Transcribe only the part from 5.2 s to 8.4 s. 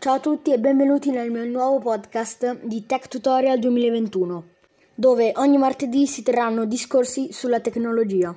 ogni martedì si terranno discorsi sulla tecnologia.